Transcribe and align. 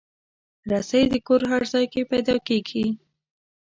رسۍ 0.71 1.03
د 1.11 1.13
کور 1.27 1.41
هر 1.51 1.63
ځای 1.71 1.85
کې 1.93 2.01
پیدا 2.11 2.35
کېږي. 2.47 2.85